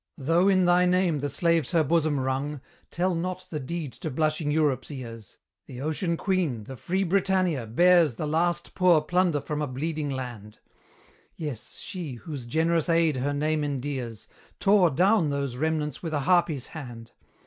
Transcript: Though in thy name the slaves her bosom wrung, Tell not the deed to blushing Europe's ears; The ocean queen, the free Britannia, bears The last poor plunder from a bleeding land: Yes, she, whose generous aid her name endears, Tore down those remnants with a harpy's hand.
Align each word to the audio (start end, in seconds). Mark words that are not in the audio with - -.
Though 0.17 0.47
in 0.47 0.65
thy 0.65 0.87
name 0.87 1.19
the 1.19 1.29
slaves 1.29 1.73
her 1.73 1.83
bosom 1.83 2.19
wrung, 2.19 2.59
Tell 2.89 3.13
not 3.13 3.45
the 3.51 3.59
deed 3.59 3.91
to 3.93 4.09
blushing 4.09 4.49
Europe's 4.49 4.89
ears; 4.89 5.37
The 5.67 5.79
ocean 5.81 6.17
queen, 6.17 6.63
the 6.63 6.75
free 6.75 7.03
Britannia, 7.03 7.67
bears 7.67 8.15
The 8.15 8.25
last 8.25 8.73
poor 8.73 9.01
plunder 9.01 9.39
from 9.39 9.61
a 9.61 9.67
bleeding 9.67 10.09
land: 10.09 10.57
Yes, 11.35 11.81
she, 11.81 12.13
whose 12.13 12.47
generous 12.47 12.89
aid 12.89 13.17
her 13.17 13.31
name 13.31 13.63
endears, 13.63 14.27
Tore 14.59 14.89
down 14.89 15.29
those 15.29 15.55
remnants 15.55 16.01
with 16.01 16.15
a 16.15 16.21
harpy's 16.21 16.65
hand. 16.65 17.11